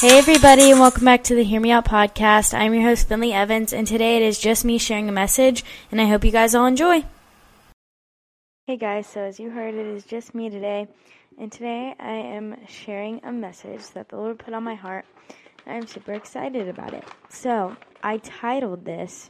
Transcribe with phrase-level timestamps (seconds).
[0.00, 2.54] Hey, everybody, and welcome back to the Hear Me Out podcast.
[2.54, 5.62] I'm your host, Finley Evans, and today it is just me sharing a message,
[5.92, 7.04] and I hope you guys all enjoy.
[8.66, 10.88] Hey, guys, so as you heard, it is just me today,
[11.36, 15.04] and today I am sharing a message that the Lord put on my heart.
[15.66, 17.04] I'm super excited about it.
[17.28, 19.28] So, I titled this,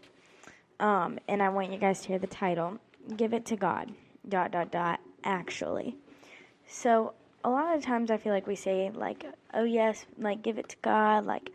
[0.79, 2.79] um, and I want you guys to hear the title
[3.17, 3.91] Give It to God,
[4.29, 5.97] dot, dot, dot, actually.
[6.69, 10.59] So, a lot of times I feel like we say like, "Oh yes, like give
[10.59, 11.51] it to God," like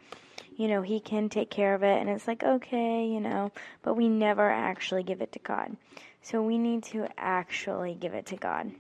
[0.58, 3.96] you know, he can take care of it and it's like, "Okay, you know," but
[3.96, 5.76] we never actually give it to God.
[6.22, 8.72] So we need to actually give it to God.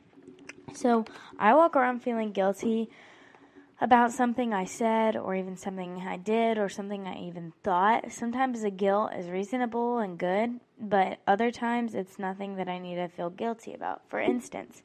[0.73, 1.05] So
[1.37, 2.89] I walk around feeling guilty
[3.81, 8.11] about something I said or even something I did or something I even thought.
[8.11, 12.95] Sometimes the guilt is reasonable and good, but other times it's nothing that I need
[12.95, 14.01] to feel guilty about.
[14.09, 14.81] For instance,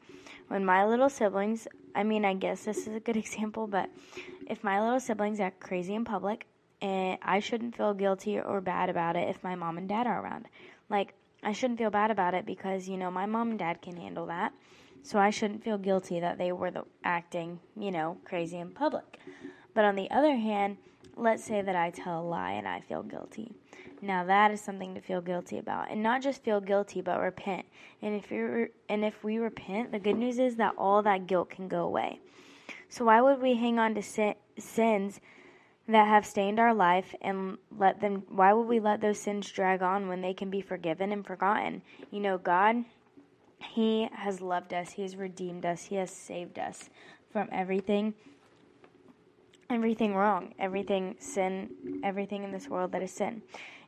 [0.50, 3.88] when my little siblings, I mean, I guess this is a good example, but
[4.48, 6.46] if my little siblings act crazy in public,
[6.82, 10.20] and I shouldn't feel guilty or bad about it if my mom and dad are
[10.20, 10.48] around.
[10.88, 13.96] Like, I shouldn't feel bad about it because, you know, my mom and dad can
[13.96, 14.52] handle that.
[15.02, 19.18] So I shouldn't feel guilty that they were the, acting, you know, crazy in public.
[19.72, 20.78] But on the other hand,
[21.16, 23.52] let's say that I tell a lie and I feel guilty.
[24.02, 27.66] Now that is something to feel guilty about, and not just feel guilty, but repent.
[28.00, 31.50] And if you and if we repent, the good news is that all that guilt
[31.50, 32.20] can go away.
[32.88, 35.20] So why would we hang on to sin, sins
[35.86, 38.22] that have stained our life and let them?
[38.28, 41.82] Why would we let those sins drag on when they can be forgiven and forgotten?
[42.10, 42.84] You know, God,
[43.58, 44.92] He has loved us.
[44.92, 45.84] He has redeemed us.
[45.84, 46.88] He has saved us
[47.32, 48.14] from everything
[49.70, 51.70] everything wrong, everything sin,
[52.02, 53.42] everything in this world that is sin.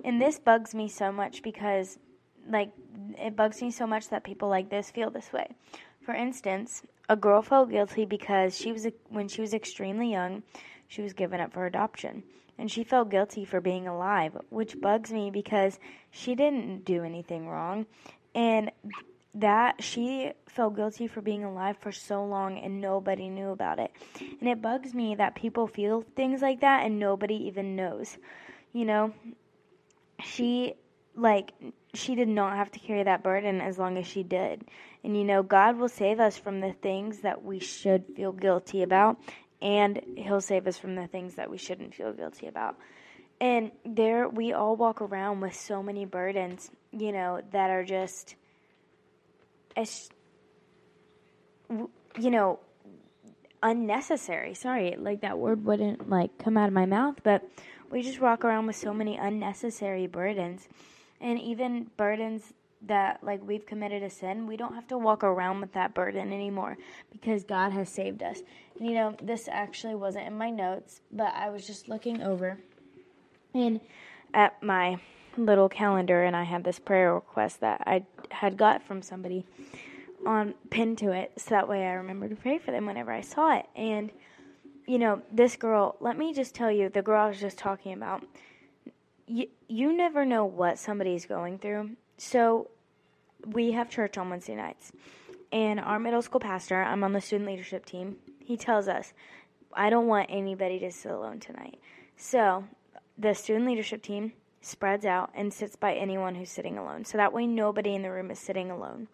[0.05, 1.98] And this bugs me so much because,
[2.48, 2.70] like,
[3.19, 5.48] it bugs me so much that people like this feel this way.
[6.00, 10.42] For instance, a girl felt guilty because she was when she was extremely young,
[10.89, 12.22] she was given up for adoption,
[12.58, 15.79] and she felt guilty for being alive, which bugs me because
[16.11, 17.86] she didn't do anything wrong,
[18.35, 18.70] and
[19.34, 23.90] that she felt guilty for being alive for so long and nobody knew about it.
[24.40, 28.18] And it bugs me that people feel things like that and nobody even knows.
[28.72, 29.12] You know,
[30.22, 30.74] she
[31.14, 31.52] like
[31.94, 34.64] she did not have to carry that burden as long as she did.
[35.04, 38.82] And you know, God will save us from the things that we should feel guilty
[38.82, 39.18] about
[39.62, 42.76] and he'll save us from the things that we shouldn't feel guilty about.
[43.40, 48.36] And there we all walk around with so many burdens, you know, that are just
[49.77, 50.08] as
[52.18, 52.58] you know
[53.62, 54.55] unnecessary.
[54.55, 57.48] Sorry like that word wouldn't like come out of my mouth but
[57.90, 60.68] we just walk around with so many unnecessary burdens.
[61.20, 62.52] And even burdens
[62.86, 66.32] that like we've committed a sin we don't have to walk around with that burden
[66.32, 66.77] anymore
[67.12, 68.40] because god has saved us.
[68.78, 72.58] And you know this actually wasn't in my notes but i was just looking over
[73.55, 73.80] and
[74.34, 74.98] at my
[75.36, 79.44] little calendar and I had this prayer request that I had got from somebody
[80.26, 83.22] on pinned to it so that way I remember to pray for them whenever I
[83.22, 83.66] saw it.
[83.74, 84.10] And
[84.86, 87.92] you know, this girl, let me just tell you, the girl I was just talking
[87.92, 88.24] about,
[89.26, 91.90] you, you never know what somebody's going through.
[92.18, 92.68] So
[93.46, 94.92] we have church on Wednesday nights.
[95.52, 99.12] And our middle school pastor, I'm on the student leadership team, he tells us,
[99.74, 101.78] I don't want anybody to sit alone tonight.
[102.16, 102.64] So
[103.16, 104.32] the student leadership team
[104.62, 107.05] spreads out and sits by anyone who's sitting alone.
[107.05, 109.08] So that way nobody in the room is sitting alone.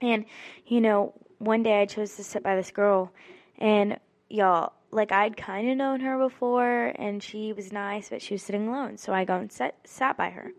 [0.00, 0.24] And,
[0.66, 3.12] you know, one day I chose to sit by this girl,
[3.58, 8.34] and y'all, like I'd kind of known her before, and she was nice, but she
[8.34, 8.96] was sitting alone.
[8.96, 10.52] So I go and sat, sat by her.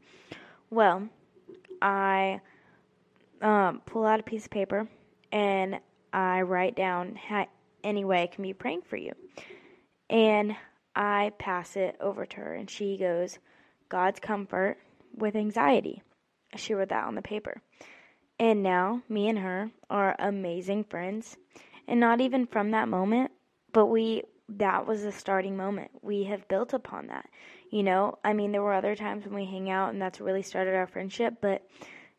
[0.69, 1.09] Well,
[1.81, 2.41] I
[3.41, 4.87] um, pull out a piece of paper
[5.31, 5.79] and
[6.11, 7.47] I write down how,
[7.83, 9.13] any way I can be praying for you.
[10.09, 10.55] And
[10.95, 13.37] I pass it over to her, and she goes,
[13.89, 14.77] God's comfort
[15.15, 16.01] with anxiety.
[16.55, 17.61] She wrote that on the paper.
[18.39, 21.35] And now, me and her are amazing friends.
[21.87, 23.31] And not even from that moment,
[23.73, 25.91] but we, that was the starting moment.
[26.01, 27.29] We have built upon that.
[27.71, 30.41] You know, I mean, there were other times when we hang out and that's really
[30.41, 31.63] started our friendship, but,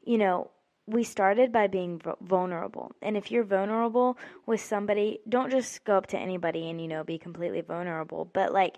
[0.03, 0.51] you know,
[0.87, 2.93] we started by being vulnerable.
[3.01, 7.05] And if you're vulnerable with somebody, don't just go up to anybody and, you know,
[7.05, 8.77] be completely vulnerable, but like,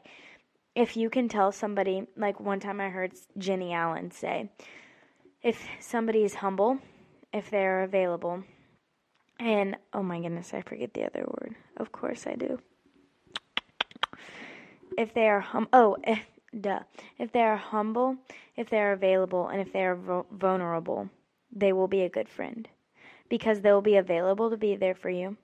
[0.74, 4.50] if you can tell somebody, like one time I heard Jennie Allen say,
[5.42, 6.78] if somebody is humble,
[7.32, 8.44] if they're available,
[9.38, 11.54] and oh my goodness, I forget the other word.
[11.76, 12.60] Of course I do.
[14.96, 16.20] If they are hum, oh, if,
[16.58, 16.80] duh.
[17.18, 18.16] If they are humble,
[18.56, 21.08] if they are available, and if they are vulnerable,
[21.50, 22.68] they will be a good friend
[23.28, 25.36] because they will be available to be there for you.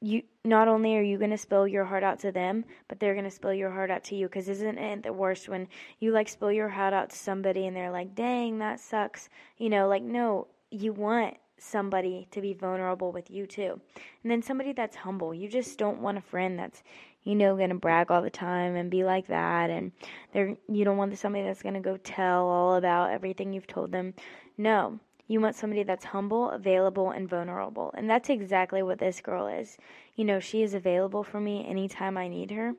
[0.00, 3.14] You not only are you going to spill your heart out to them, but they're
[3.14, 4.26] going to spill your heart out to you.
[4.26, 5.68] Because isn't it the worst when
[5.98, 9.28] you like spill your heart out to somebody and they're like, dang, that sucks?
[9.56, 13.80] You know, like, no, you want somebody to be vulnerable with you too.
[14.22, 15.34] And then somebody that's humble.
[15.34, 16.82] You just don't want a friend that's,
[17.24, 19.70] you know, going to brag all the time and be like that.
[19.70, 19.90] And
[20.32, 23.90] they're, you don't want somebody that's going to go tell all about everything you've told
[23.90, 24.14] them.
[24.56, 27.94] No, you want somebody that's humble, available, and vulnerable.
[27.96, 29.76] And that's exactly what this girl is.
[30.16, 32.74] You know, she is available for me anytime I need her.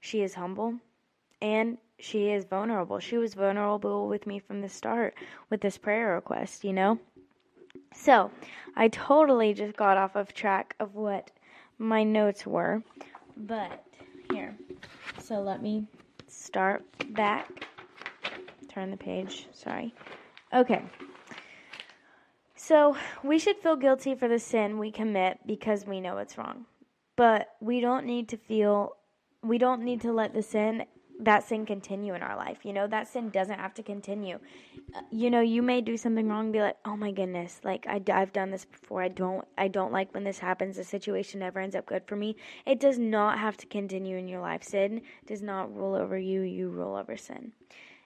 [0.00, 0.76] She is humble
[1.42, 3.00] and she is vulnerable.
[3.00, 5.14] She was vulnerable with me from the start
[5.50, 6.98] with this prayer request, you know?
[7.92, 8.30] So,
[8.76, 11.30] I totally just got off of track of what
[11.78, 12.82] my notes were.
[13.36, 13.84] But,
[14.32, 14.56] here.
[15.18, 15.86] So, let me
[16.28, 16.84] start
[17.14, 17.66] back.
[18.68, 19.48] Turn the page.
[19.52, 19.92] Sorry.
[20.54, 20.82] Okay.
[22.70, 26.66] So, we should feel guilty for the sin we commit because we know it's wrong.
[27.16, 28.92] But we don't need to feel,
[29.42, 30.84] we don't need to let the sin,
[31.18, 32.58] that sin continue in our life.
[32.62, 34.38] You know, that sin doesn't have to continue.
[34.94, 38.00] Uh, you know, you may do something wrong be like, oh my goodness, like I,
[38.12, 39.02] I've done this before.
[39.02, 40.76] I don't, I don't like when this happens.
[40.76, 42.36] The situation never ends up good for me.
[42.66, 44.62] It does not have to continue in your life.
[44.62, 46.42] Sin does not rule over you.
[46.42, 47.50] You rule over sin.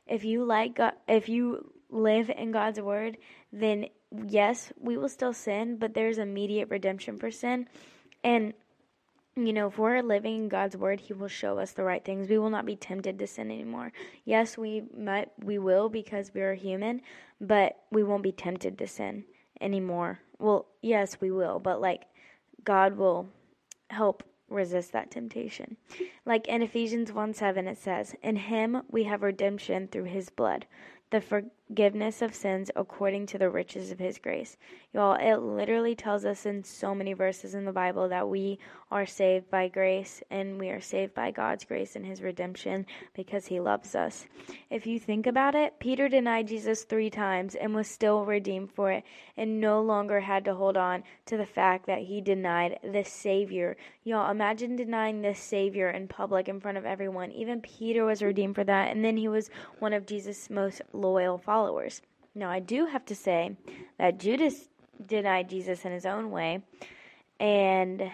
[0.06, 3.16] If you like if you live in God's word,
[3.55, 3.87] then
[4.27, 7.69] yes, we will still sin, but there's immediate redemption for sin.
[8.23, 8.55] And
[9.37, 12.29] you know, if we're living in God's word, He will show us the right things.
[12.29, 13.93] We will not be tempted to sin anymore.
[14.25, 17.01] Yes, we might, we will because we are human,
[17.41, 19.25] but we won't be tempted to sin
[19.61, 20.21] anymore.
[20.39, 22.05] Well, yes, we will, but like
[22.65, 23.29] God will
[23.91, 25.77] help resist that temptation.
[26.25, 30.67] Like in Ephesians 1 7, it says, In Him we have redemption through His blood,
[31.11, 31.21] the
[31.66, 34.56] forgiveness of sins according to the riches of his grace.
[34.93, 38.58] Y'all, it literally tells us in so many verses in the Bible that we
[38.90, 43.46] are saved by grace and we are saved by God's grace and his redemption because
[43.46, 44.26] he loves us.
[44.70, 48.93] If you think about it, Peter denied Jesus three times and was still redeemed for
[48.93, 49.02] it
[49.37, 53.76] and no longer had to hold on to the fact that he denied the Savior.
[54.05, 57.32] Y'all, imagine denying the Savior in public in front of everyone.
[57.32, 61.38] Even Peter was redeemed for that, and then he was one of Jesus' most loyal
[61.38, 61.54] followers.
[62.35, 63.56] Now, I do have to say
[63.99, 64.69] that Judas
[65.06, 66.62] denied Jesus in his own way,
[67.39, 68.11] and,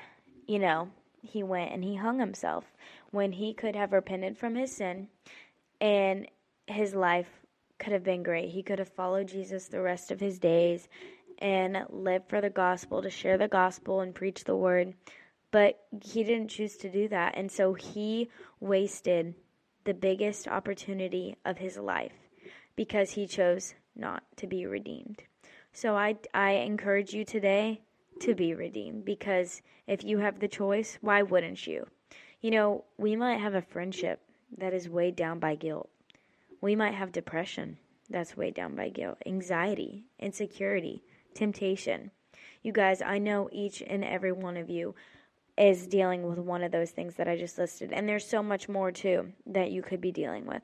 [0.46, 0.90] you know,
[1.22, 2.64] he went and he hung himself
[3.10, 5.08] when he could have repented from his sin
[5.80, 6.26] and
[6.66, 7.28] his life
[7.78, 8.50] could have been great.
[8.50, 10.88] He could have followed Jesus the rest of his days
[11.38, 14.94] and lived for the gospel, to share the gospel and preach the word.
[15.50, 17.34] But he didn't choose to do that.
[17.36, 18.28] And so he
[18.60, 19.34] wasted
[19.84, 22.12] the biggest opportunity of his life
[22.80, 25.22] because he chose not to be redeemed.
[25.70, 27.82] So I, I encourage you today
[28.22, 31.86] to be redeemed because if you have the choice, why wouldn't you?
[32.40, 34.22] You know, we might have a friendship
[34.56, 35.90] that is weighed down by guilt.
[36.62, 37.76] We might have depression
[38.08, 41.02] that's weighed down by guilt, anxiety, insecurity,
[41.34, 42.10] temptation.
[42.62, 44.94] You guys, I know each and every one of you
[45.58, 47.92] is dealing with one of those things that I just listed.
[47.92, 50.62] And there's so much more too that you could be dealing with.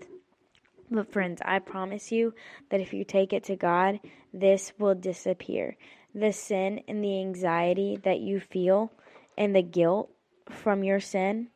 [0.90, 2.34] But, friends, I promise you
[2.70, 4.00] that if you take it to God,
[4.32, 5.76] this will disappear.
[6.14, 8.92] The sin and the anxiety that you feel
[9.36, 10.10] and the guilt
[10.48, 11.48] from your sin,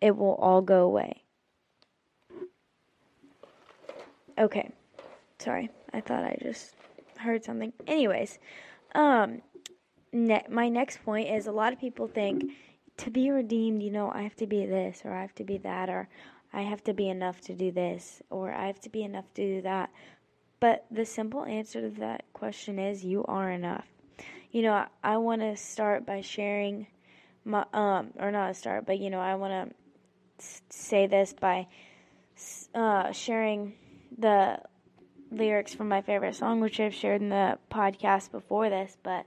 [0.00, 1.24] it will all go away.
[4.38, 4.70] Okay.
[5.38, 5.70] Sorry.
[5.92, 6.74] I thought I just
[7.18, 7.72] heard something.
[7.86, 8.38] Anyways,
[8.94, 9.42] um
[10.12, 12.52] ne- my next point is a lot of people think
[12.98, 15.58] to be redeemed, you know, I have to be this or I have to be
[15.58, 16.08] that or
[16.52, 19.56] I have to be enough to do this, or I have to be enough to
[19.56, 19.90] do that.
[20.58, 23.86] But the simple answer to that question is you are enough.
[24.50, 26.86] You know, I, I want to start by sharing
[27.44, 29.70] my, um, or not start, but you know, I want
[30.38, 31.66] to say this by
[32.74, 33.74] uh, sharing
[34.18, 34.58] the
[35.30, 39.24] lyrics from my favorite song, which I've shared in the podcast before this, but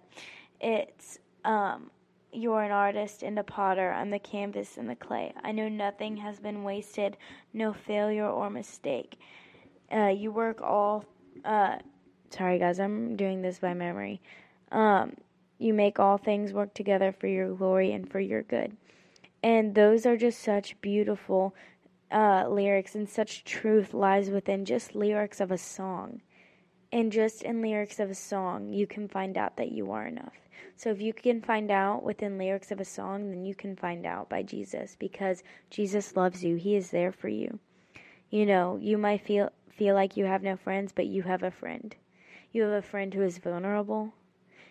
[0.60, 1.90] it's um,
[2.34, 3.92] you're an artist and a potter.
[3.92, 5.34] I'm the canvas and the clay.
[5.44, 7.18] I know nothing has been wasted,
[7.54, 9.18] no failure or mistake.
[9.92, 11.06] Uh, you work all.
[11.46, 11.78] Uh,
[12.30, 14.22] sorry, guys, I'm doing this by memory.
[14.72, 15.16] Um,
[15.60, 18.76] you make all things work together for your glory and for your good.
[19.42, 21.54] And those are just such beautiful
[22.12, 26.22] uh, lyrics, and such truth lies within just lyrics of a song.
[26.94, 30.36] And just in lyrics of a song, you can find out that you are enough.
[30.76, 34.06] So if you can find out within lyrics of a song, then you can find
[34.06, 36.56] out by Jesus because Jesus loves you.
[36.56, 37.58] He is there for you.
[38.30, 41.50] You know, you might feel feel like you have no friends, but you have a
[41.50, 41.96] friend.
[42.52, 44.14] You have a friend who is vulnerable.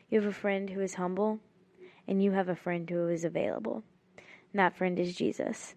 [0.08, 1.40] You have a friend who is humble.
[2.06, 3.82] and you have a friend who is available.
[4.16, 5.74] And that friend is Jesus.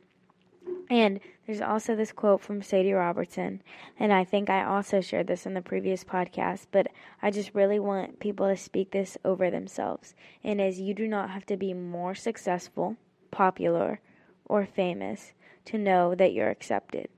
[0.89, 3.61] And there's also this quote from Sadie Robertson,
[3.99, 6.87] and I think I also shared this in the previous podcast, but
[7.21, 10.13] I just really want people to speak this over themselves.
[10.43, 12.97] And as you do not have to be more successful,
[13.31, 13.99] popular,
[14.45, 15.33] or famous
[15.65, 17.09] to know that you're accepted.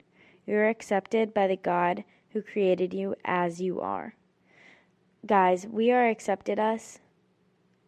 [0.46, 4.16] You're accepted by the God who created you as you are.
[5.26, 7.00] Guys, we are accepted us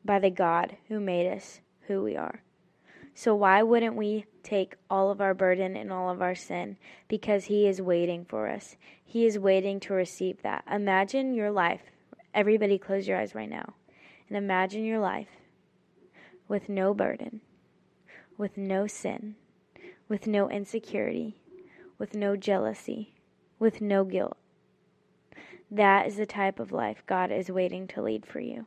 [0.03, 2.41] by the God who made us who we are.
[3.13, 6.78] So why wouldn't we take all of our burden and all of our sin?
[7.08, 8.78] Because He is waiting for us.
[9.04, 10.63] He is waiting to receive that.
[10.72, 11.82] Imagine your life.
[12.34, 13.74] Everybody, close your eyes right now.
[14.28, 15.28] And imagine your life
[16.48, 17.42] with no burden,
[18.38, 19.36] with no sin,
[20.08, 21.42] with no insecurity,
[21.98, 23.13] with no jealousy,
[23.58, 24.38] with no guilt.
[25.72, 28.66] That is the type of life God is waiting to lead for you.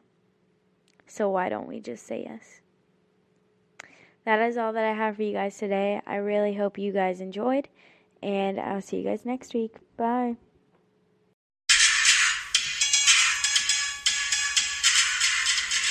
[1.06, 2.61] So why don't we just say yes?
[4.24, 6.00] That is all that I have for you guys today.
[6.06, 7.68] I really hope you guys enjoyed,
[8.22, 9.76] and I'll see you guys next week.
[9.96, 10.36] Bye.